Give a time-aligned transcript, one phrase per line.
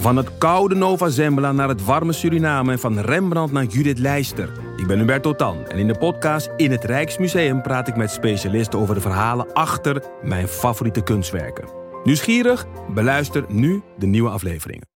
[0.00, 4.52] Van het koude Nova Zembla naar het warme Suriname en van Rembrandt naar Judith Leister.
[4.76, 8.78] Ik ben Hubert Totan en in de podcast In het Rijksmuseum praat ik met specialisten
[8.78, 11.68] over de verhalen achter mijn favoriete kunstwerken.
[12.04, 12.66] Nieuwsgierig?
[12.94, 14.86] Beluister nu de nieuwe afleveringen.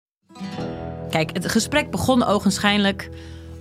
[1.11, 3.09] Kijk, het gesprek begon ogenschijnlijk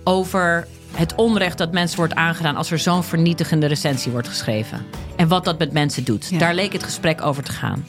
[0.04, 4.86] over het onrecht dat mensen wordt aangedaan als er zo'n vernietigende recensie wordt geschreven.
[5.16, 6.28] En wat dat met mensen doet.
[6.28, 6.38] Ja.
[6.38, 7.84] Daar leek het gesprek over te gaan.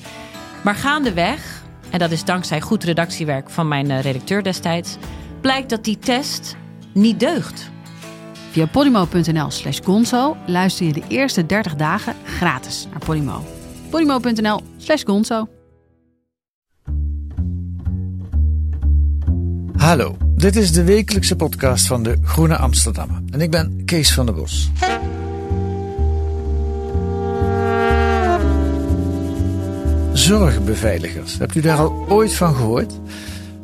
[0.63, 4.97] Maar gaandeweg, en dat is dankzij goed redactiewerk van mijn eh, redacteur destijds,
[5.41, 6.55] blijkt dat die test
[6.93, 7.69] niet deugt.
[8.51, 13.45] Via podimo.nl slash gonzo luister je de eerste 30 dagen gratis naar Podimo.
[13.89, 15.47] podimo.nl slash gonzo.
[19.75, 23.21] Hallo, dit is de wekelijkse podcast van de Groene Amsterdammer.
[23.31, 24.71] En ik ben Kees van der Bos.
[30.25, 31.37] Zorgbeveiligers.
[31.37, 32.93] Hebt u daar al ooit van gehoord?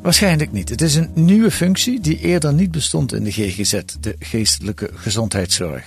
[0.01, 0.69] Waarschijnlijk niet.
[0.69, 5.83] Het is een nieuwe functie die eerder niet bestond in de GGZ, de geestelijke gezondheidszorg.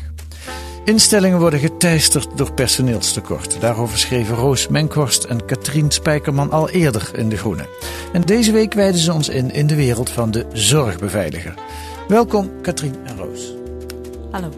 [0.84, 3.60] Instellingen worden geteisterd door personeelstekort.
[3.60, 7.68] Daarover schreven Roos Menkhorst en Katrien Spijkerman al eerder in De Groene.
[8.12, 11.54] En deze week wijden ze ons in in de wereld van de zorgbeveiliger.
[12.08, 13.54] Welkom Katrien en Roos.
[14.30, 14.48] Hallo.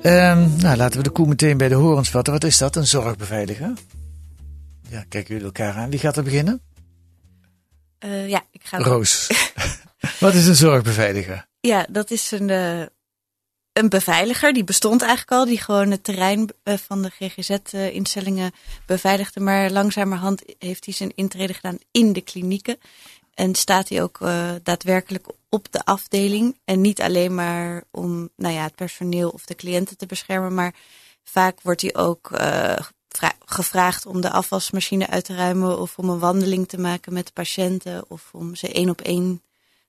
[0.00, 2.32] Ehm, nou, laten we de koe meteen bij de horens vatten.
[2.32, 3.72] Wat is dat, een zorgbeveiliger?
[4.92, 5.90] Ja, kijken jullie elkaar aan.
[5.90, 6.62] Wie gaat er beginnen?
[7.98, 8.78] Eh, ja, ik ga.
[8.78, 9.26] Roos.
[10.20, 11.46] Wat is een zorgbeveiliger?
[11.60, 12.86] Ja, dat is een, eh,
[13.72, 14.52] een beveiliger.
[14.52, 15.44] Die bestond eigenlijk al.
[15.44, 18.52] Die gewoon het terrein eh, van de GGZ-instellingen
[18.86, 19.40] beveiligde.
[19.40, 22.78] Maar langzamerhand heeft hij zijn intrede gedaan in de klinieken.
[23.34, 24.18] En staat hij ook
[24.62, 26.58] daadwerkelijk op de afdeling.
[26.64, 30.54] En niet alleen maar om nou ja, het personeel of de cliënten te beschermen.
[30.54, 30.74] Maar
[31.22, 32.30] vaak wordt hij ook
[33.44, 35.78] gevraagd om de afwasmachine uit te ruimen.
[35.80, 38.04] Of om een wandeling te maken met de patiënten.
[38.08, 39.42] Of om ze één op één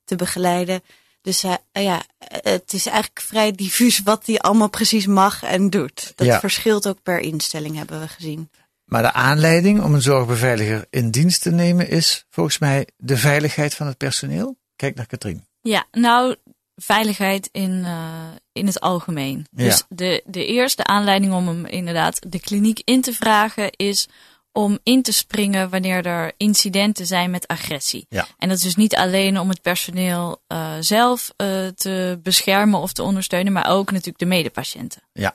[0.04, 0.82] te begeleiden.
[1.22, 6.12] Dus eh, ja, het is eigenlijk vrij diffuus wat hij allemaal precies mag en doet.
[6.14, 6.40] Dat Ja.
[6.40, 8.50] verschilt ook per instelling, hebben we gezien.
[8.84, 13.74] Maar de aanleiding om een zorgbeveiliger in dienst te nemen is volgens mij de veiligheid
[13.74, 14.56] van het personeel.
[14.76, 15.46] Kijk naar Katrien.
[15.60, 16.36] Ja, nou,
[16.76, 19.46] veiligheid in, eh, in het algemeen.
[19.50, 19.64] Ja.
[19.64, 24.08] Dus de, de eerste aanleiding om hem inderdaad de kliniek in te vragen is
[24.52, 28.06] om in te springen wanneer er incidenten zijn met agressie.
[28.08, 28.26] Ja.
[28.38, 32.92] En dat is dus niet alleen om het personeel eh, zelf eh, te beschermen of
[32.92, 35.02] te ondersteunen, maar ook natuurlijk de medepatiënten.
[35.12, 35.34] Ja,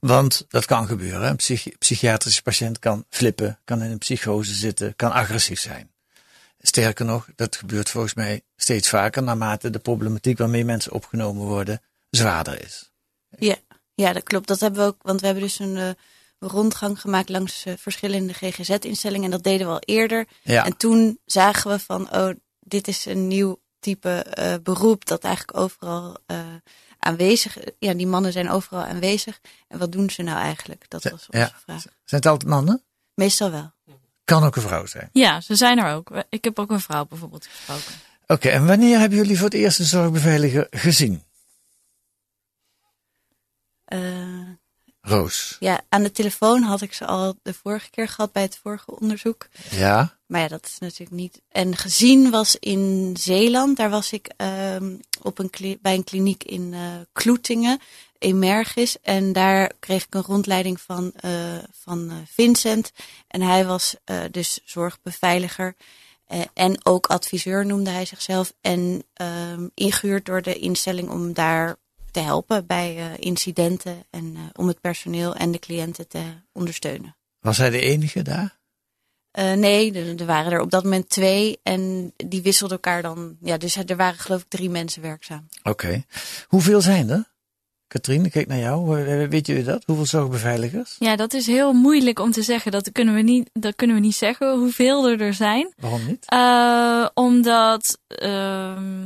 [0.00, 1.28] want dat kan gebeuren.
[1.28, 5.91] Een psychi- psychiatrische patiënt kan flippen, kan in een psychose zitten, kan agressief zijn.
[6.64, 11.82] Sterker nog, dat gebeurt volgens mij steeds vaker naarmate de problematiek waarmee mensen opgenomen worden
[12.10, 12.90] zwaarder is.
[13.38, 13.56] Ja,
[13.94, 14.48] ja, dat klopt.
[14.48, 15.90] Dat hebben we ook, want we hebben dus een eh,
[16.38, 19.24] rondgang gemaakt langs eh, verschillende GGZ-instellingen.
[19.24, 20.26] En dat deden we al eerder.
[20.42, 22.30] Ja, En toen zagen we van, oh,
[22.60, 26.18] dit is een nieuw type eh, beroep dat eigenlijk overal
[26.98, 29.40] aanwezig Ja, die mannen zijn overal aanwezig.
[29.68, 30.84] En wat doen ze nou eigenlijk?
[30.88, 31.52] Dat was onze ja.
[31.64, 31.82] vraag.
[31.82, 32.82] zijn het altijd mannen?
[33.14, 33.72] Meestal wel.
[34.32, 35.08] Kan ook een vrouw zijn.
[35.12, 36.10] Ja, ze zijn er ook.
[36.28, 37.92] Ik heb ook een vrouw bijvoorbeeld gesproken.
[38.26, 41.22] Oké, en wanneer hebben jullie voor het eerst een zorgbeveiliger gezien?
[43.84, 44.00] Eh,
[45.00, 45.56] Roos.
[45.60, 48.98] ja, aan de telefoon had ik ze al de vorige keer gehad bij het vorige
[48.98, 49.48] onderzoek.
[49.70, 51.40] Ja, Maar ja, dat is natuurlijk niet.
[51.48, 53.76] En gezien was in Zeeland.
[53.76, 56.80] Daar was ik ehm, op een bij een kliniek in eh
[57.12, 57.80] Kloetingen,
[58.22, 59.00] Emergis.
[59.00, 62.92] En daar kreeg ik een rondleiding van, eh, van eh, Vincent.
[63.28, 65.74] En hij was eh, dus zorgbeveiliger.
[66.54, 68.52] En ook adviseur noemde hij zichzelf.
[68.60, 71.76] En ehm, ingehuurd door de instelling om daar
[72.10, 74.04] te helpen bij incidenten.
[74.10, 76.22] En om het personeel en de cliënten te
[76.52, 77.16] ondersteunen.
[77.40, 78.60] was hij de enige daar?
[79.32, 83.36] Nee, er, er waren er op dat moment twee en die wisselden elkaar dan.
[83.42, 85.48] Ja, dus er waren geloof ik drie mensen werkzaam.
[85.62, 86.04] Oké.
[86.46, 87.31] Hoeveel zijn er?
[87.92, 89.00] Katrien, ik kijk naar jou.
[89.00, 89.82] Eh, Weet jullie dat?
[89.86, 90.96] Hoeveel zorgbeveiligers?
[90.98, 92.72] Ja, dat is heel moeilijk om te zeggen.
[92.72, 95.72] Dat kunnen we niet, dat kunnen we niet zeggen hoeveel er er zijn.
[95.76, 96.24] Waarom niet?
[96.26, 99.00] Eh, omdat, ehm,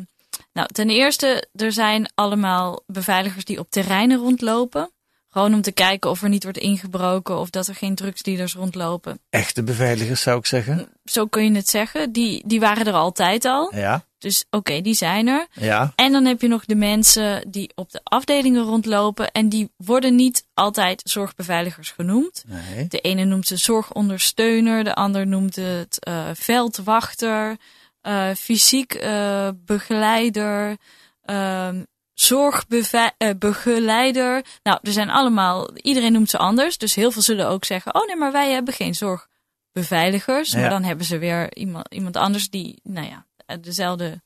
[0.53, 4.91] nou, ten eerste, er zijn allemaal beveiligers die op terreinen rondlopen.
[5.29, 9.19] Gewoon om te kijken of er niet wordt ingebroken of dat er geen drugsdealers rondlopen.
[9.31, 10.89] Echte beveiligers zou ik zeggen.
[11.05, 12.13] Zo kun je het zeggen.
[12.13, 13.73] Die, die waren er altijd al.
[13.75, 15.47] Ja, Dus oké, die zijn er.
[15.53, 15.93] ja.
[15.97, 19.31] En dan heb je nog de mensen die op de afdelingen rondlopen.
[19.31, 22.45] En die worden niet altijd zorgbeveiligers genoemd.
[22.47, 22.87] Nee.
[22.89, 27.57] De ene noemt ze zorgondersteuner, de ander noemt het eh, veldwachter,
[28.01, 30.77] eh, fysiek eh, begeleider,
[31.23, 31.83] ehm
[32.15, 34.45] zorgbegeleider.
[34.63, 36.79] nou, er zijn allemaal, iedereen noemt ze anders.
[36.79, 40.55] Dus heel veel zullen ook zeggen, oh nee, maar wij hebben geen zorgbeveiligers.
[40.55, 43.26] Maar dan hebben ze weer iemand, iemand anders die, nou ja,
[43.61, 44.23] dezelfde,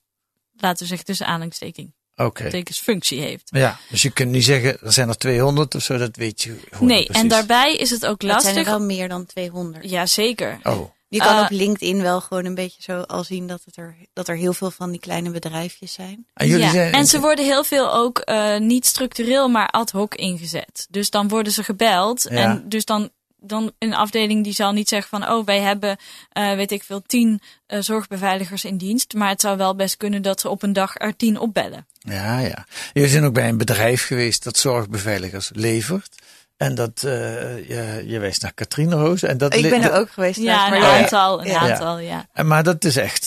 [0.56, 2.62] laten we zeggen tussen aanhalingstekens Oké.
[2.72, 3.48] functie heeft.
[3.52, 6.56] Ja, dus je kunt niet zeggen, er zijn er 200 of zo, dat weet je
[6.70, 7.22] gewoon Nee, precies.
[7.22, 8.52] en daarbij is het ook Dat lastig.
[8.52, 9.90] zijn er wel meer dan 200.
[9.90, 10.58] Jazeker.
[10.62, 13.76] Oh, Je kan Eh, op LinkedIn wel gewoon een beetje zo al zien dat, het
[13.76, 16.26] er, dat er heel veel van die kleine bedrijfjes zijn.
[16.34, 16.70] en jullie ja.
[16.70, 16.92] zijn...
[16.92, 20.86] En ze worden heel veel ook eh, niet structureel, maar ad hoc ingezet.
[20.90, 22.22] Dus dan worden ze gebeld.
[22.22, 22.36] Ja.
[22.36, 23.10] En dus dan,
[23.40, 25.30] dan een afdeling die zal niet zeggen van...
[25.32, 25.96] oh, wij hebben,
[26.32, 29.14] eh, weet ik veel, tien eh, zorgbeveiligers in dienst.
[29.14, 31.86] Maar het zou wel best kunnen dat ze op een dag er tien opbellen.
[31.98, 32.66] Ja, ja.
[32.92, 36.22] Jullie zijn ook bij een bedrijf geweest dat zorgbeveiligers levert.
[36.56, 39.22] En dat, eh, je, je wijst naar Katrien Roos.
[39.22, 40.40] En dat Ik ben er ook geweest.
[40.40, 41.58] Ja, maar een ja, aantal, een Ja.
[41.58, 42.26] aantal, ja.
[42.32, 43.26] en Maar dat is echt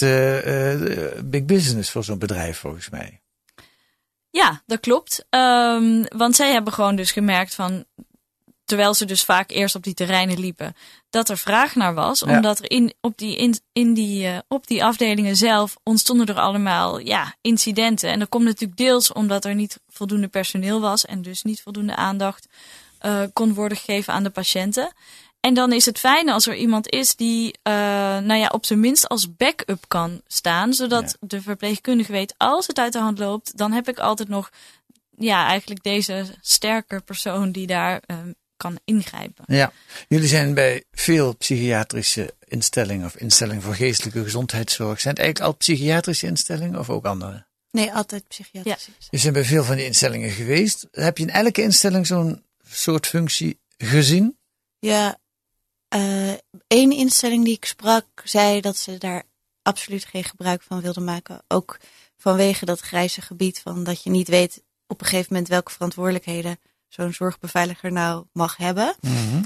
[1.26, 3.22] big business voor zo'n bedrijf volgens mij.
[4.30, 5.26] Ja, dat klopt.
[5.30, 7.86] Ehm, want zij hebben gewoon dus gemerkt van,
[8.66, 10.76] terwijl ze dus vaak eerst op die terreinen liepen,
[11.10, 12.20] dat er vraag naar was.
[12.20, 12.36] Ja.
[12.36, 16.40] Omdat er in, op, die, in, in die, eh, op die afdelingen zelf ontstonden er
[16.40, 18.10] allemaal ja, incidenten.
[18.10, 21.96] En dat komt natuurlijk deels omdat er niet voldoende personeel was en dus niet voldoende
[21.96, 22.48] aandacht
[23.00, 24.94] eh, kon worden gegeven aan de patiënten.
[25.40, 27.74] En dan is het fijn als er iemand is die, eh,
[28.18, 30.74] nou ja, op zijn minst als backup kan staan.
[30.74, 34.50] Zodat de verpleegkundige weet, als het uit de hand loopt, dan heb ik altijd nog,
[35.18, 38.18] ja, eigenlijk deze sterke persoon die daar eh,
[38.64, 39.46] kan ingrijpen.
[39.48, 39.72] Ja.
[40.08, 45.00] Jullie zijn bij veel psychiatrische instellingen of instellingen voor geestelijke gezondheidszorg.
[45.00, 47.46] Zijn het eigenlijk al psychiatrische instellingen of ook andere?
[47.72, 48.88] Nee, altijd psychiatrisch.
[49.10, 50.88] Je bent bij veel van die instellingen geweest.
[50.92, 54.38] Heb je in elke instelling zo'n soort functie gezien?
[54.80, 55.18] Ja,
[55.88, 56.34] eh
[56.68, 59.24] één instelling die ik sprak zei dat ze daar
[59.62, 61.44] absoluut geen gebruik van wilden maken.
[61.48, 61.80] Ook
[62.18, 66.60] vanwege dat grijze gebied van dat je niet weet op een gegeven moment welke verantwoordelijkheden
[66.94, 68.96] zo'n zorgbeveiliger nou mag hebben.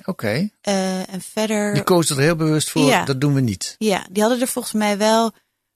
[0.05, 0.49] Oké.
[0.61, 3.05] Eh, en verder, Die kozen er heel bewust voor, Ja.
[3.05, 3.75] dat doen we niet.
[3.77, 5.31] ja, die hadden er volgens mij wel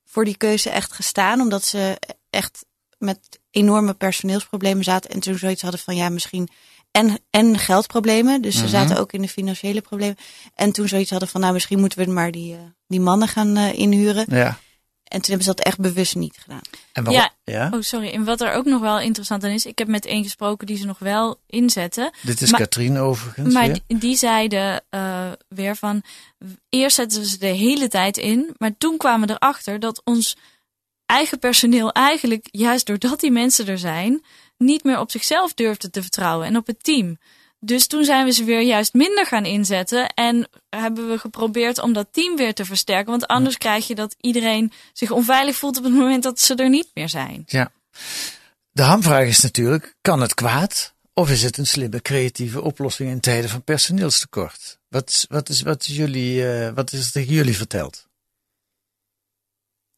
[0.05, 1.97] voor die keuze echt gestaan, omdat ze
[2.29, 2.65] echt
[2.97, 6.49] met enorme personeelsproblemen zaten en toen zoiets hadden van ja, misschien
[6.91, 8.41] en, en geldproblemen.
[8.41, 10.15] Dus ze zaten ook in de financiële problemen.
[10.55, 13.57] En toen zoiets hadden van nou, misschien moeten we maar die, eh, die mannen gaan
[13.57, 14.25] eh, inhuren.
[14.29, 14.59] Ja.
[15.11, 16.61] En toen hebben ze dat echt bewust niet gedaan.
[16.93, 17.23] En waarom?
[17.43, 17.53] Ja.
[17.53, 17.69] ja?
[17.73, 18.09] Oh, sorry.
[18.09, 20.77] En wat er ook nog wel interessant aan is, ik heb met één gesproken die
[20.77, 22.11] ze nog wel inzetten.
[22.21, 23.53] Dit is Katrien overigens.
[23.53, 23.79] Maar weer.
[23.87, 26.03] die, die zeiden eh, weer van,
[26.69, 30.37] eerst zetten we ze de hele tijd in, maar toen kwamen we erachter dat ons
[31.05, 34.23] eigen personeel eigenlijk, juist doordat die mensen er zijn,
[34.57, 37.17] niet meer op zichzelf durfde te vertrouwen en op het team.
[37.63, 41.93] Dus toen zijn we ze weer juist minder gaan inzetten en hebben we geprobeerd om
[41.93, 43.11] dat team weer te versterken.
[43.11, 46.69] Want anders krijg je dat iedereen zich onveilig voelt op het moment dat ze er
[46.69, 47.43] niet meer zijn.
[47.47, 47.71] Ja.
[48.71, 50.93] De hamvraag is natuurlijk, kan het kwaad?
[51.13, 54.79] Of is het een slimme, creatieve oplossing in tijden van personeelstekort?
[54.87, 58.07] Wat, is- wat, is, wat, is jullie, eh, wat is er tegen jullie verteld?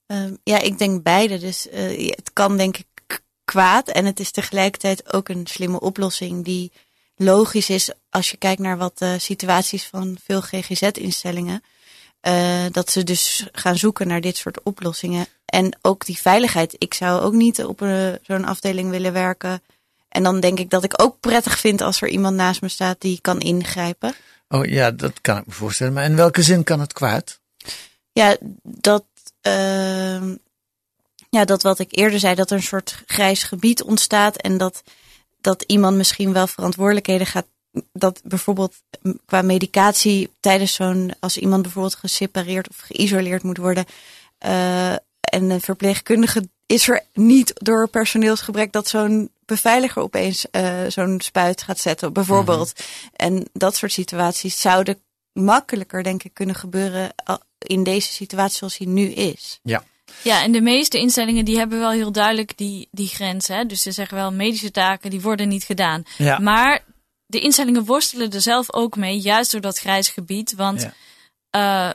[0.05, 1.37] Ehm, ja, ik denk beide.
[1.39, 2.85] Dus eh, het kan denk ik
[3.43, 3.87] kwaad.
[3.89, 6.71] En het is tegelijkertijd ook een slimme oplossing die
[7.15, 11.63] logisch is als je kijkt naar wat de situaties van veel GGZ-instellingen.
[12.19, 15.25] eh, dat ze dus gaan zoeken naar dit soort oplossingen.
[15.45, 16.75] En ook die veiligheid.
[16.77, 19.61] Ik zou ook niet op een- zo'n afdeling willen werken.
[20.09, 23.01] En dan denk ik dat ik ook prettig vind als er iemand naast me staat
[23.01, 24.15] die kan ingrijpen.
[24.49, 25.93] Oh ja, dat kan ik me voorstellen.
[25.93, 27.39] Maar in welke zin kan het kwaad?
[28.11, 29.05] Ja, dat,
[29.41, 30.35] ehm,
[31.29, 34.83] ja, dat wat ik eerder zei, dat er een soort grijs gebied ontstaat en dat,
[35.43, 37.45] dat iemand misschien wel verantwoordelijkheden gaat.
[37.93, 38.75] Dat bijvoorbeeld
[39.25, 43.85] qua medicatie tijdens zo'n, als iemand bijvoorbeeld gesepareerd of geïsoleerd moet worden.
[44.37, 51.21] eh, en een verpleegkundige is er niet door personeelsgebrek dat zo'n beveiliger opeens eh, zo'n
[51.21, 52.73] spuit gaat zetten, bijvoorbeeld.
[53.15, 55.01] En dat soort situaties zouden
[55.33, 59.59] makkelijker, denk ik, kunnen gebeuren al- in deze situatie zoals die nu is.
[59.63, 59.83] Ja.
[60.21, 63.47] Ja, en de meeste instellingen die hebben wel heel duidelijk die, die grens.
[63.47, 63.65] Hè?
[63.65, 66.03] Dus ze zeggen wel, medische taken die worden niet gedaan.
[66.17, 66.39] Ja.
[66.39, 66.83] Maar
[67.25, 70.53] de instellingen worstelen er zelf ook mee, juist door dat grijze gebied.
[70.55, 70.93] Want Ja.
[71.89, 71.93] eh,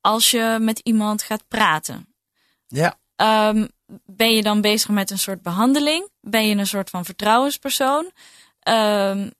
[0.00, 2.14] als je met iemand gaat praten,
[2.66, 2.98] Ja.
[3.16, 3.66] ehm,
[4.04, 6.08] ben je dan bezig met een soort behandeling?
[6.20, 8.10] Ben je een soort van vertrouwenspersoon?
[8.60, 9.30] Ehm,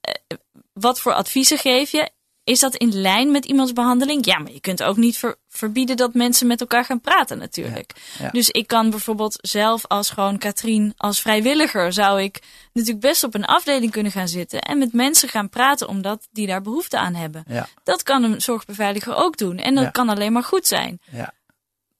[0.00, 0.36] eh,
[0.72, 2.10] wat voor adviezen geef je?
[2.50, 4.26] Is dat in lijn met iemands behandeling?
[4.26, 7.92] Ja, maar je kunt ook niet ver- verbieden dat mensen met elkaar gaan praten natuurlijk.
[8.18, 8.30] Ja, ja.
[8.30, 12.42] Dus ik kan bijvoorbeeld zelf als gewoon Katrien, als vrijwilliger, zou ik
[12.72, 16.46] natuurlijk best op een afdeling kunnen gaan zitten en met mensen gaan praten omdat die
[16.46, 17.44] daar behoefte aan hebben.
[17.48, 17.68] Ja.
[17.84, 21.00] Dat kan een zorgbeveiliger ook doen en dat kan alleen maar goed zijn.
[21.10, 21.32] Ja.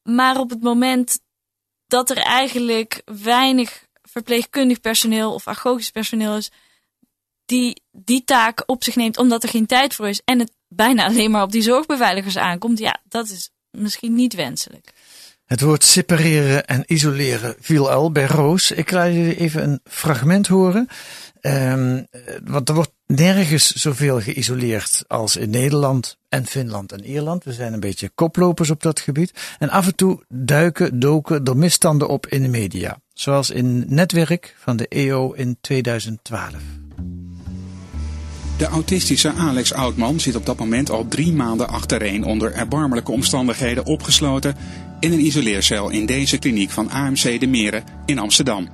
[0.03, 1.21] Maar op het moment
[1.87, 6.51] dat er eigenlijk weinig verpleegkundig personeel of agogisch personeel is,
[7.51, 11.05] die die taak op zich neemt omdat er geen tijd voor is en het bijna
[11.05, 14.93] alleen maar op die zorgbeveiligers aankomt, ja, dat is misschien niet wenselijk.
[15.45, 18.71] Het woord separeren en isoleren viel al bij Roos.
[18.71, 20.89] Ik laat jullie even een fragment horen.
[21.41, 22.07] Um,
[22.45, 27.45] want er wordt nergens zoveel geïsoleerd als in Nederland en Finland en Ierland.
[27.45, 29.33] We zijn een beetje koplopers op dat gebied.
[29.59, 33.01] En af en toe duiken, doken er misstanden op in de media.
[33.13, 36.80] Zoals in Netwerk van de EO in 2012.
[38.61, 43.87] De autistische Alex Oudman zit op dat moment al drie maanden achtereen onder erbarmelijke omstandigheden
[43.87, 44.57] opgesloten
[44.99, 48.69] in een isoleercel in deze kliniek van AMC De Meren in Amsterdam.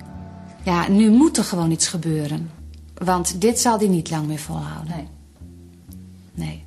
[0.62, 2.50] Ja, nu moet er gewoon iets gebeuren.
[2.94, 4.94] Want dit zal hij niet lang meer volhouden.
[4.96, 5.06] Nee.
[6.34, 6.62] Nee.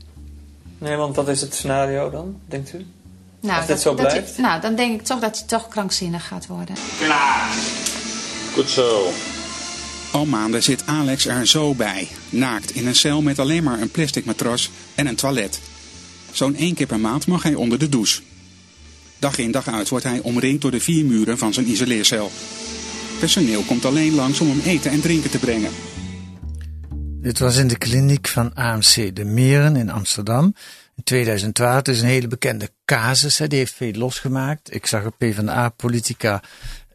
[0.77, 2.85] Nee, want wat is het scenario dan, denkt u?
[3.41, 4.35] Nou, Als dit dat- zo dat blijft?
[4.35, 6.75] hij- nou, dan denk ik toch dat hij toch krankzinnig gaat worden.
[8.53, 9.07] Goed zo.
[10.11, 13.91] Al maanden zit Alex er zo bij, naakt in een cel met alleen maar een
[13.91, 15.59] plastic matras en een toilet.
[16.31, 18.21] Zo'n één keer per maand mag hij onder de douche.
[19.19, 22.31] Dag in dag uit wordt hij omringd door de vier muren van zijn isoleercel.
[23.19, 25.71] Personeel komt alleen langs om hem eten en drinken te brengen.
[27.21, 30.55] Dit was in de kliniek van AMC De Meren in Amsterdam.
[30.95, 33.37] In 2012 het is een hele bekende casus.
[33.37, 33.47] Hè.
[33.47, 34.73] Die heeft veel losgemaakt.
[34.73, 36.43] Ik zag een PvdA-politica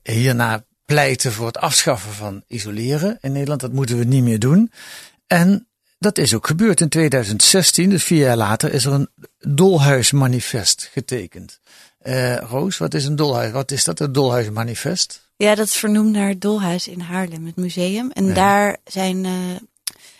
[0.03, 3.61] hierna pleiten voor het afschaffen van isoleren in Nederland.
[3.61, 4.73] Dat moeten we niet meer doen.
[5.27, 6.81] En dat is ook gebeurd.
[6.81, 11.61] In 2016, dus vier jaar later, is er een dolhuismanifest getekend.
[11.99, 13.53] Eh, Roos, wat is een dolhuis?
[13.53, 15.23] Wat is dat, een dolhuismanifest?
[15.37, 18.11] Ja, dat is vernoemd naar het Dolhuis in Haarlem, het museum.
[18.11, 18.35] En Ja.
[18.35, 19.33] daar zijn eh,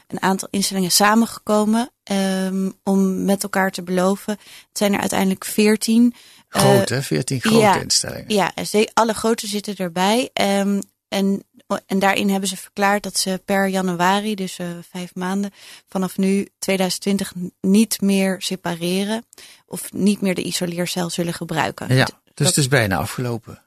[0.09, 4.33] een aantal instellingen samengekomen ehm, om met elkaar te beloven.
[4.33, 6.15] Het zijn er uiteindelijk veertien.
[6.55, 7.81] Eh, Grote, 14 grote ja.
[7.81, 8.35] instellingen.
[8.35, 10.31] Ja, en ze- alle grote zitten erbij.
[10.33, 11.45] Ehm, en,
[11.87, 15.51] en daarin hebben ze verklaard dat ze per januari, dus eh, vijf maanden,
[15.89, 19.25] vanaf nu 2020 niet meer separeren.
[19.67, 21.95] Of niet meer de isoleercel zullen gebruiken.
[21.95, 23.59] Ja, dus dat, het is bijna afgelopen.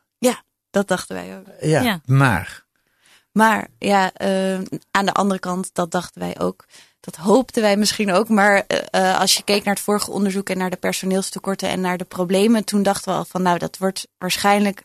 [0.70, 1.46] dat dachten wij ook.
[1.62, 2.01] Ja, Ja.
[2.06, 2.65] maar.
[3.32, 4.60] Maar ja, eh,
[4.91, 6.65] aan de andere kant, dat dachten wij ook.
[7.07, 8.29] Dat hoopten wij misschien ook.
[8.29, 11.81] Maar eh, eh, als je keek naar het vorige onderzoek en naar de personeelstekorten en
[11.81, 14.83] naar de problemen, toen dachten we al van nou, dat wordt waarschijnlijk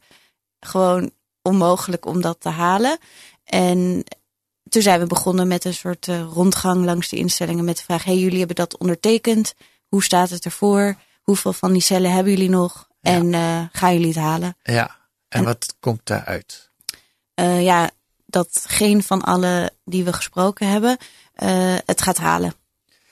[0.61, 1.11] gewoon
[1.43, 2.99] onmogelijk om dat te halen.
[3.45, 4.05] En
[4.69, 8.05] toen zijn we begonnen met een soort eh, rondgang langs de instellingen met de vraag:
[8.05, 9.55] hey, jullie hebben dat ondertekend.
[9.89, 10.95] Hoe staat het ervoor?
[11.23, 12.89] Hoeveel van die cellen hebben jullie nog?
[13.01, 13.11] Ja.
[13.13, 13.33] En
[13.73, 14.57] gaan jullie het halen?
[14.63, 14.97] Ja,
[15.29, 16.71] en, En- wat komt daaruit?
[17.35, 17.91] eh, ja,
[18.33, 20.97] dat geen van alle die we gesproken hebben
[21.35, 22.55] eh, het gaat halen.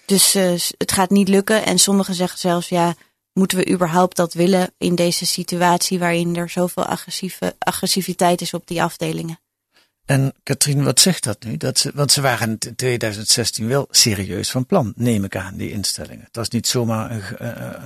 [0.07, 1.65] Dus s- het gaat niet lukken.
[1.67, 2.95] En sommigen zeggen zelfs, ja,
[3.33, 8.67] moeten we überhaupt dat willen in deze situatie waarin er zoveel agressieve, agressiviteit is op
[8.67, 9.39] die afdelingen?
[10.05, 11.57] En Katrien, wat zegt dat nu?
[11.57, 15.71] Dat ze, want ze waren in 2016 wel serieus van plan, neem ik aan, die
[15.71, 16.25] instellingen.
[16.25, 17.85] Het was niet zomaar eh,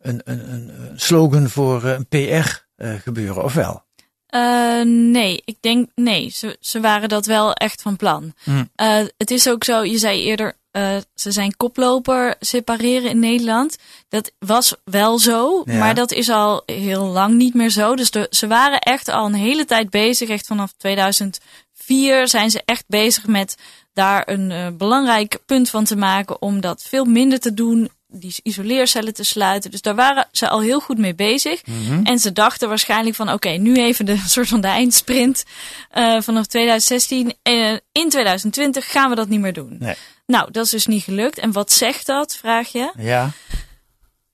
[0.00, 3.86] een, een, een, een slogan voor een PR-gebeuren, of wel?
[4.28, 6.30] Eh, nee, ik denk nee.
[6.30, 8.32] Ze, ze waren dat wel echt van plan.
[8.44, 8.68] Hmm.
[8.74, 13.76] Eh, het is ook zo, je zei eerder, eh, ze zijn koploper separeren in Nederland.
[14.08, 15.78] Dat was wel zo, Ja.
[15.78, 17.96] maar dat is al heel lang niet meer zo.
[17.96, 20.28] Dus de, ze waren echt al een hele tijd bezig.
[20.28, 23.56] Echt vanaf 2004 zijn ze echt bezig met
[23.92, 27.90] daar een belangrijk punt van te maken om dat veel minder te doen.
[28.10, 29.70] Die isoleercellen te sluiten.
[29.70, 31.62] Dus daar waren ze al heel goed mee bezig.
[32.02, 35.44] En ze dachten waarschijnlijk van oké, nu even de soort van de eindsprint
[35.90, 37.34] eh, vanaf 2016.
[37.42, 39.76] Eh, in 2020 gaan we dat niet meer doen.
[39.78, 39.94] Nee.
[40.26, 41.38] Nou, dat is dus niet gelukt.
[41.38, 42.92] En wat zegt dat, vraag je?
[42.96, 43.30] Ja,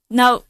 [0.09, 0.43] Nou,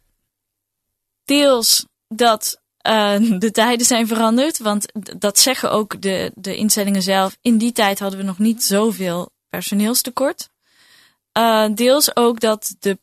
[1.24, 4.58] deels dat eh, de tijden zijn veranderd.
[4.58, 4.86] Want
[5.18, 7.36] dat zeggen ook de, de instellingen zelf.
[7.40, 10.48] In die tijd hadden we nog niet zoveel personeelstekort.
[11.34, 12.98] Eh, deels ook dat de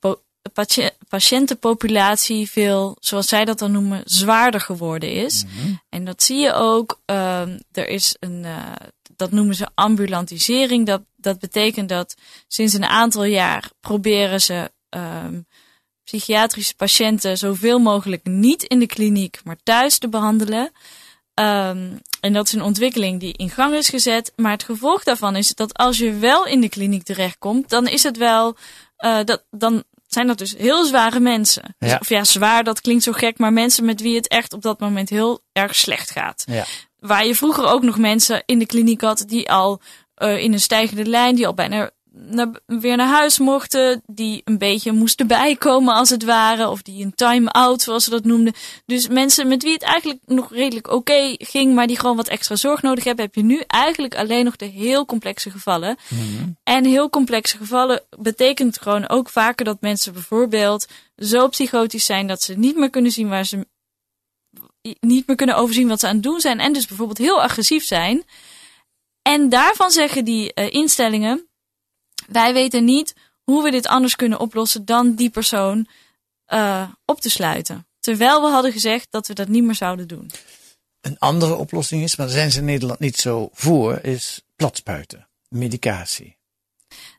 [1.09, 5.43] patiëntenpopulatie veel, zoals zij dat dan noemen, zwaarder geworden is.
[5.89, 7.00] En dat zie je ook.
[7.05, 8.71] ehm, er is een, eh,
[9.15, 10.85] dat noemen ze ambulantisering.
[10.85, 12.15] Dat, dat betekent dat
[12.47, 15.41] sinds een aantal jaar proberen ze ehm,
[16.03, 20.71] psychiatrische patiënten zoveel mogelijk niet in de kliniek, maar thuis te behandelen.
[21.41, 24.33] Ehm, en dat is een ontwikkeling die in gang is gezet.
[24.36, 28.03] Maar het gevolg daarvan is dat als je wel in de kliniek terechtkomt, dan is
[28.03, 28.55] het wel,
[28.98, 31.75] eh, dat, dan zijn dat dus heel zware mensen.
[31.79, 34.62] Dus- of ja, zwaar, dat klinkt zo gek, maar mensen met wie het echt op
[34.62, 36.43] dat moment heel erg slecht gaat.
[36.45, 36.65] ja.
[37.00, 39.81] Waar je vroeger ook nog mensen in de kliniek had die al
[40.15, 44.58] eh, in een stijgende lijn, die al bijna naar, weer naar huis mochten, die een
[44.58, 48.53] beetje moesten bijkomen als het ware, of die een time-out, zoals ze dat noemden.
[48.86, 52.56] Dus mensen met wie het eigenlijk nog redelijk oké ging, maar die gewoon wat extra
[52.56, 55.98] zorg nodig hebben, heb je nu eigenlijk alleen nog de heel complexe gevallen.
[56.63, 62.41] En heel complexe gevallen betekent gewoon ook vaker dat mensen bijvoorbeeld zo psychotisch zijn dat
[62.41, 63.68] ze niet meer kunnen zien waar ze
[65.00, 66.60] niet meer kunnen overzien wat ze aan het doen zijn.
[66.60, 68.24] En dus bijvoorbeeld heel agressief zijn.
[69.22, 71.50] En daarvan zeggen die uh, instellingen:
[72.31, 75.88] wij weten niet hoe we dit anders kunnen oplossen dan die persoon
[76.53, 77.88] uh, op te sluiten.
[78.00, 80.31] Terwijl we hadden gezegd dat we dat niet meer zouden doen.
[81.01, 85.27] Een andere oplossing is, maar daar zijn ze in Nederland niet zo voor, is platspuiten,
[85.47, 86.39] medicatie.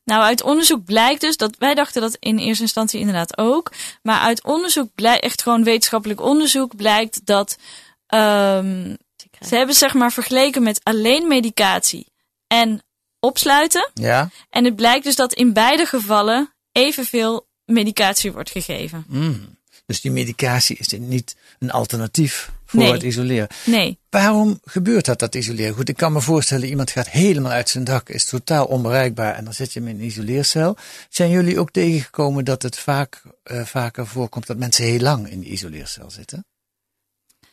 [0.04, 3.73] Nou, uit onderzoek blijkt dus dat wij dachten dat in eerste instantie inderdaad ook.
[4.02, 7.59] Maar uit onderzoek blijkt, echt gewoon wetenschappelijk onderzoek, blijkt dat
[8.14, 8.97] um,
[9.40, 12.12] ze hebben zeg maar vergeleken met alleen medicatie
[12.47, 12.83] en
[13.23, 13.91] opsluiten.
[13.95, 14.31] Ja.
[14.50, 19.05] En het blijkt dus dat in beide gevallen evenveel medicatie wordt gegeven.
[19.09, 19.59] Mm.
[19.87, 23.49] Dus die medicatie is niet een alternatief voor het isoleren.
[23.64, 23.99] Nee.
[24.11, 25.75] Waarom gebeurt dat, dat isoleren?
[25.75, 29.45] Goed, ik kan me voorstellen, iemand gaat helemaal uit zijn dak, is totaal onbereikbaar en
[29.45, 30.76] dan zet je hem in een isoleercel.
[31.09, 35.41] Zijn jullie ook tegengekomen dat het vaak, uh, vaker voorkomt dat mensen heel lang in
[35.41, 36.47] de isoleercel zitten?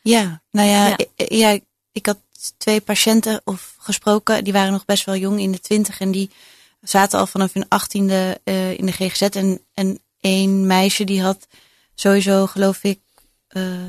[0.02, 0.98] Ja, nou ja, ja.
[0.98, 1.60] Ik, ja,
[1.92, 2.20] ik had
[2.58, 6.30] twee patiënten of gesproken, die waren nog best wel jong in de twintig en die
[6.82, 9.22] zaten al vanaf hun achttiende uh, in de GGZ.
[9.22, 11.48] En, en één meisje die had
[11.96, 13.00] sowieso, geloof ik,
[13.50, 13.86] uh,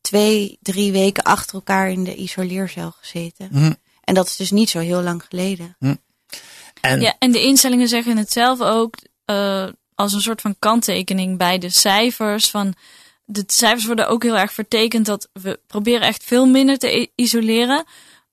[0.00, 3.48] twee, drie weken achter elkaar in de isoleercel gezeten.
[3.50, 3.76] Mm.
[4.04, 5.76] En dat is dus niet zo heel lang geleden.
[5.78, 5.98] Mm.
[6.80, 8.94] En, ja, en de instellingen zeggen het zelf ook
[9.26, 12.50] uh, als een soort van kanttekening bij de cijfers.
[12.50, 12.74] Van
[13.24, 17.84] de cijfers worden ook heel erg vertekend dat we proberen echt veel minder te isoleren.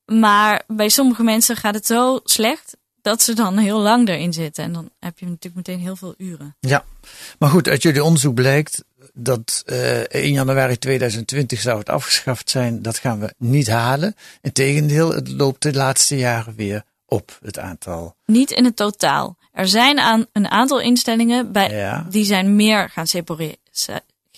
[0.05, 4.63] Maar bij sommige mensen gaat het zo slecht dat ze dan heel lang erin zitten.
[4.63, 6.55] En dan heb je natuurlijk meteen heel veel uren.
[6.60, 6.86] Ja,
[7.39, 8.83] maar goed, uit jullie onderzoek blijkt
[9.13, 12.81] dat uh, 1 januari 2020 zou het afgeschaft zijn.
[12.81, 14.15] Dat gaan we niet halen.
[14.41, 18.15] Integendeel, het loopt de laatste jaren weer op, het aantal.
[18.25, 19.38] Niet in het totaal.
[19.51, 22.05] Er zijn aan een aantal instellingen bij, ja.
[22.10, 23.57] die zijn meer gaan separeren.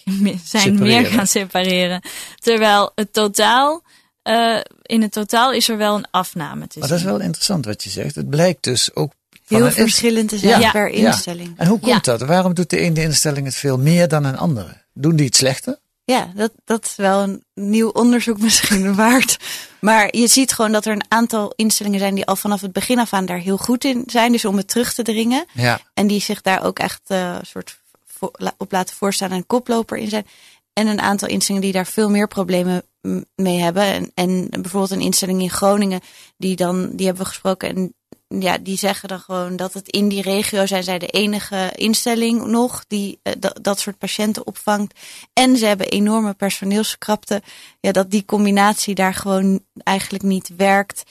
[0.06, 1.02] Zijn Separeren.
[1.02, 2.02] meer gaan separeren.
[2.36, 3.84] Terwijl het totaal
[4.24, 7.66] uh, in het totaal is er wel een afname te Maar dat is wel interessant
[7.66, 8.16] wat je zegt.
[8.16, 9.12] Het blijkt dus ook
[9.46, 10.72] van Heel een verschillend te zijn Ja.
[10.72, 11.08] per Ja.
[11.08, 11.54] instelling.
[11.58, 12.18] En hoe komt Ja.
[12.18, 12.28] dat?
[12.28, 14.82] Waarom doet de ene instelling het veel meer dan een andere?
[14.94, 15.80] Doen die het slechter?
[16.06, 19.38] Ja, dat, dat is wel een nieuw onderzoek misschien waard.
[19.80, 23.00] Maar je ziet gewoon dat er een aantal instellingen zijn die al vanaf het begin
[23.00, 24.32] af aan daar heel goed in zijn.
[24.32, 25.46] Dus om het terug te dringen.
[25.54, 25.80] Ja.
[25.94, 27.78] En die zich daar ook echt eh, soort
[28.58, 30.26] op laten voorstaan en koploper in zijn.
[30.74, 32.84] En een aantal instellingen die daar veel meer problemen
[33.36, 33.84] mee hebben.
[33.84, 36.02] En, en bijvoorbeeld een instelling in Groningen,
[36.38, 37.70] die dan, die hebben we gesproken.
[37.70, 37.94] En
[38.42, 42.46] ja, die zeggen dan gewoon dat het in die regio zijn zij de enige instelling
[42.46, 45.00] nog die eh, dat, dat soort patiënten opvangt.
[45.34, 47.42] En ze hebben enorme personeelskrapte.
[47.80, 51.04] Ja, dat die combinatie daar gewoon eigenlijk niet werkt.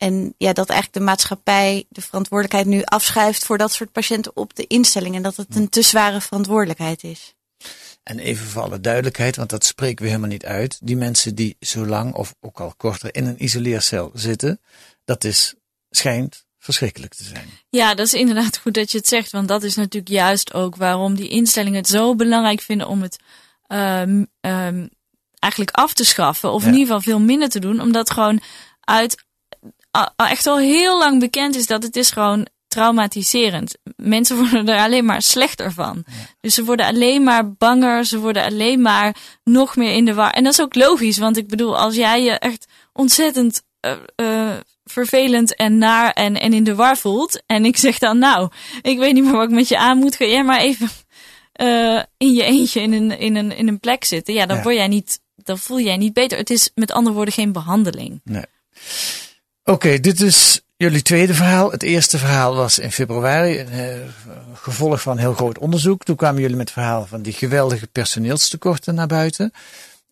[0.00, 4.54] En ja, dat eigenlijk de maatschappij de verantwoordelijkheid nu afschuift voor dat soort patiënten op
[4.56, 5.14] de instelling.
[5.14, 7.34] En dat het een te zware verantwoordelijkheid is.
[8.02, 10.78] En even voor alle duidelijkheid, want dat spreken we helemaal niet uit.
[10.82, 14.60] Die mensen die zo lang of ook al korter in een isoleercel zitten,
[15.04, 15.54] dat is,
[15.90, 17.48] schijnt verschrikkelijk te zijn.
[17.70, 19.30] Ja, dat is inderdaad goed dat je het zegt.
[19.30, 23.18] Want dat is natuurlijk juist ook waarom die instellingen het zo belangrijk vinden om het
[23.68, 24.90] um, um,
[25.38, 26.52] eigenlijk af te schaffen.
[26.52, 26.68] Of Ja.
[26.68, 27.80] in ieder geval veel minder te doen.
[27.80, 28.42] Omdat gewoon
[28.80, 29.24] uit
[30.16, 33.74] echt al heel lang bekend is dat het is gewoon traumatiserend.
[33.96, 36.04] Mensen worden er alleen maar slechter van.
[36.40, 38.04] Dus ze worden alleen maar banger.
[38.04, 40.30] Ze worden alleen maar nog meer in de war.
[40.30, 41.18] En dat is ook logisch.
[41.18, 44.50] Want ik bedoel, als jij je echt ontzettend uh, uh,
[44.84, 47.42] vervelend en naar en, en in de war voelt.
[47.46, 48.50] En ik zeg dan, nou,
[48.82, 50.16] ik weet niet meer wat ik met je aan moet.
[50.16, 50.88] Ga jij maar even
[51.60, 54.34] uh, in je eentje in een, in, een, in een plek zitten.
[54.34, 54.62] Ja, dan Ja.
[54.62, 56.38] word jij niet, dan voel jij niet beter.
[56.38, 58.20] Het is met andere woorden geen behandeling.
[58.24, 58.44] Nee.
[59.70, 61.70] Oké, dit is jullie tweede verhaal.
[61.70, 63.98] Het eerste verhaal was in februari, eh,
[64.54, 66.04] gevolg van heel groot onderzoek.
[66.04, 69.52] Toen kwamen jullie met het verhaal van die geweldige personeelstekorten naar buiten.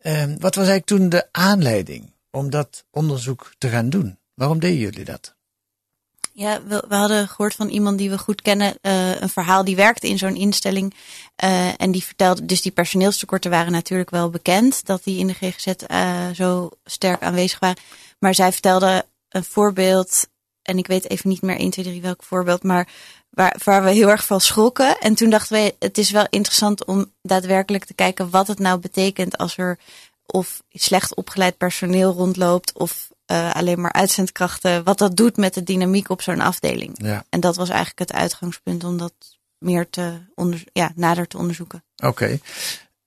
[0.03, 4.19] Ehm, wat was eigenlijk toen de aanleiding om dat onderzoek te gaan doen?
[4.35, 5.35] Waarom deden jullie dat?
[6.33, 10.09] Ja, we, hadden gehoord van iemand die we goed kennen, uh, een verhaal die werkte
[10.09, 10.95] in zo'n instelling.
[11.45, 15.35] Uh, en die vertelde, dus die personeelstekorten waren natuurlijk wel bekend, dat die in de
[15.35, 17.83] GGZ uh, zo sterk aanwezig waren.
[18.19, 20.29] Maar zij vertelde een voorbeeld,
[20.63, 22.89] en ik weet even niet meer 1, 2, 3 welk voorbeeld, maar
[23.31, 24.99] waar, waar we heel erg van schrokken.
[24.99, 28.79] En toen dachten we, het is wel interessant om daadwerkelijk te kijken wat het nou
[28.79, 29.79] betekent als er
[30.27, 35.63] of slecht opgeleid personeel rondloopt of uh, alleen maar uitzendkrachten, wat dat doet met de
[35.63, 36.99] dynamiek op zo'n afdeling.
[37.03, 37.25] Ja.
[37.29, 39.13] En dat was eigenlijk het uitgangspunt om dat
[39.59, 41.85] meer te onder, ja, nader te onderzoeken.
[41.97, 42.07] Oké.
[42.07, 42.41] Okay.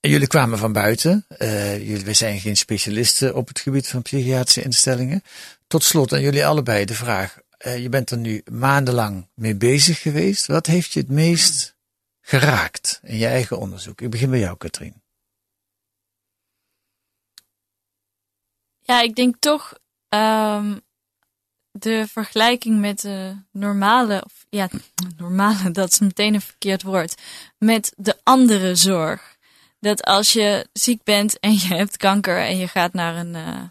[0.01, 1.25] Jullie kwamen van buiten.
[1.39, 5.23] Jullie we zijn geen specialisten op het gebied van psychiatrische instellingen.
[5.67, 7.37] Tot slot aan jullie allebei de vraag.
[7.65, 10.45] Uh, je bent er nu maandenlang mee bezig geweest.
[10.45, 11.75] Wat heeft je het meest
[12.21, 14.01] geraakt in je eigen onderzoek?
[14.01, 15.01] Ik begin bij jou, Katrien.
[18.79, 19.73] Ja, ik denk toch
[20.09, 20.77] ehm,
[21.71, 24.69] de vergelijking met de normale, of ja,
[25.17, 27.21] normale, dat is meteen een verkeerd woord,
[27.57, 29.30] met de andere zorg.
[29.81, 33.61] Dat als je ziek bent en je hebt kanker en je gaat naar een, eh,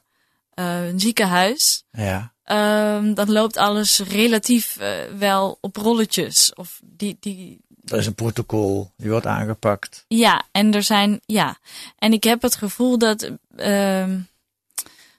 [0.51, 2.33] eh, een ziekenhuis, Ja.
[2.43, 6.55] ehm, dan loopt alles relatief eh, wel op rolletjes.
[6.55, 10.05] Of die, die, Er is een protocol, die wordt aangepakt.
[10.09, 11.57] ja, en er zijn, ja.
[11.99, 14.19] En ik heb het gevoel dat ehm,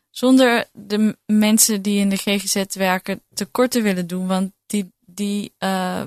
[0.10, 5.54] zonder de mensen die in de GGZ werken tekort te willen doen, want die, die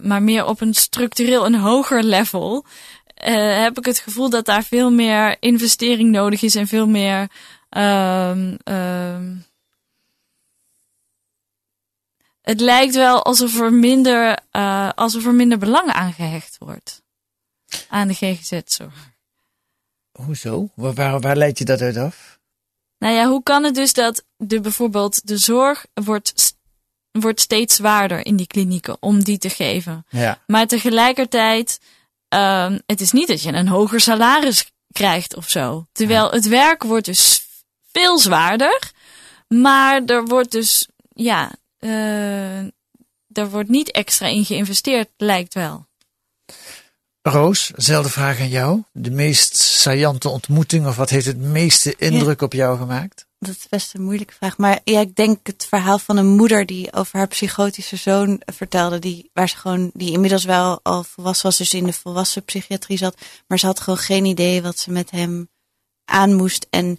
[0.03, 2.64] maar meer op een structureel een hoger level,
[3.14, 7.31] eh, heb ik het gevoel dat daar veel meer investering nodig is en veel meer.
[7.68, 9.37] ehm, ehm,
[12.42, 17.03] het lijkt wel alsof er minder, eh, alsof er minder belang aan gehecht wordt.
[17.88, 19.12] Aan de GGZ-zorg.
[20.12, 20.68] Hoezo?
[20.74, 22.38] Waar, waar, waar leid je dat uit af?
[22.98, 26.57] Nou ja, hoe kan het dus dat de, bijvoorbeeld de zorg wordt,
[27.11, 30.07] wordt steeds zwaarder in die klinieken om die te geven.
[30.09, 30.38] Ja.
[30.46, 31.81] Maar tegelijkertijd,
[32.35, 35.87] ehm, het is niet dat je een hoger salaris krijgt of zo.
[35.92, 37.47] Terwijl het werk wordt dus
[37.92, 38.92] veel zwaarder,
[39.49, 42.59] maar er wordt dus, ja, eh,
[43.33, 45.87] er wordt niet extra in geïnvesteerd, lijkt wel.
[47.23, 48.83] Roos, dezelfde vraag aan jou.
[48.92, 53.27] De meest saillante ontmoeting of wat heeft het meeste indruk op jou gemaakt?
[53.44, 54.59] Dat is best een moeilijke vraag.
[54.59, 58.98] Maar ja, ik denk het verhaal van een moeder die over haar psychotische zoon vertelde.
[58.98, 62.98] Die, waar ze gewoon, die inmiddels wel al volwassen was, dus in de volwassen psychiatrie
[62.98, 63.16] zat.
[63.46, 65.48] Maar ze had gewoon geen idee wat ze met hem
[66.04, 66.66] aan moest.
[66.70, 66.98] En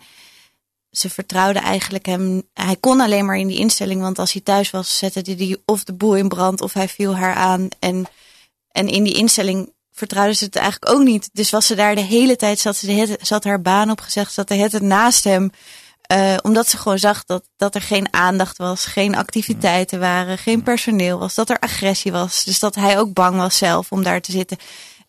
[0.92, 2.44] ze vertrouwde eigenlijk hem.
[2.54, 5.62] Hij kon alleen maar in die instelling, want als hij thuis was, zette hij die
[5.66, 7.68] of de boel in brand of hij viel haar aan.
[7.80, 8.06] En,
[8.72, 11.30] en in die instelling vertrouwde ze het eigenlijk ook niet.
[11.34, 14.34] Dus was ze daar de hele tijd, zat ze de hele, zat haar baan opgezegd,
[14.34, 15.52] zat de tijd naast hem.
[16.08, 20.64] Eh, omdat ze gewoon zag dat, dat er geen aandacht was, geen activiteiten waren, geen
[20.64, 22.44] personeel was, dat er agressie was.
[22.44, 24.58] Dus dat hij ook bang was zelf om daar te zitten.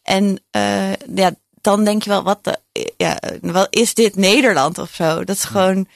[0.03, 2.59] En eh, ja, dan denk je wel, wat, de,
[2.97, 5.25] ja, wat is dit Nederland of zo?
[5.25, 5.89] Dat is gewoon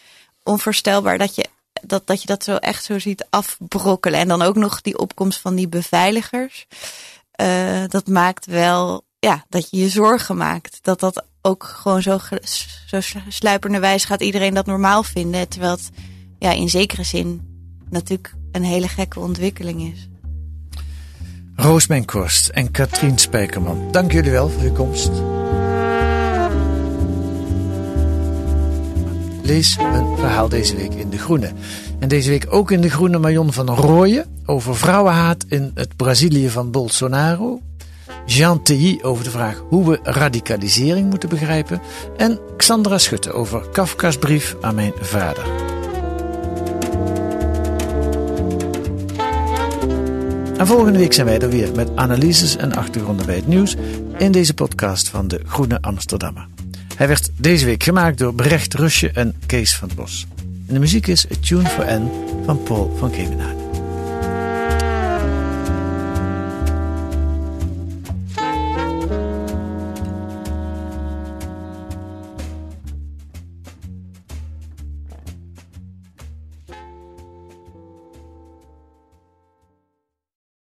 [0.42, 1.48] onvoorstelbaar dat je
[1.82, 4.20] dat, dat je dat zo echt zo ziet afbrokkelen.
[4.20, 6.66] En dan ook nog die opkomst van die beveiligers.
[7.30, 10.78] Eh, dat maakt wel ja, dat je je zorgen maakt.
[10.82, 12.18] Dat dat ook gewoon zo,
[12.86, 15.48] zo sluiperderwijs gaat iedereen dat normaal vinden.
[15.48, 15.90] Terwijl het
[16.38, 17.40] ja, in zekere zin
[17.90, 20.08] natuurlijk een hele gekke ontwikkeling is.
[21.54, 25.10] Roos Menkhorst en Katrien Spijkerman, dank jullie wel voor uw komst.
[29.42, 31.52] Lees een verhaal deze week in De Groene.
[31.98, 36.50] En deze week ook in De Groene Marion van Rooyen over vrouwenhaat in het Brazilië
[36.50, 37.60] van Bolsonaro.
[38.26, 41.80] Jean Tilly over de vraag hoe we radicalisering moeten begrijpen.
[42.16, 45.44] En Xandra Schutte over Kafka's brief aan mijn vader.
[50.56, 53.76] En volgende week zijn wij er weer met analyses en achtergronden bij het nieuws
[54.18, 56.48] in deze podcast van de Groene Amsterdammer.
[56.96, 60.26] Hij werd deze week gemaakt door Brecht Rusje en Kees van het Bos.
[60.66, 62.10] En de muziek is A Tune for N
[62.44, 63.59] van Paul van Kemenade.